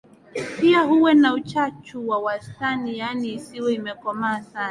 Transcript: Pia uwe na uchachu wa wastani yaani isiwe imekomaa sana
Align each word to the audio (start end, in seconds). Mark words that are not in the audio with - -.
Pia 0.61 0.85
uwe 0.85 1.13
na 1.13 1.33
uchachu 1.33 2.09
wa 2.09 2.19
wastani 2.19 2.97
yaani 2.97 3.33
isiwe 3.33 3.73
imekomaa 3.73 4.41
sana 4.41 4.59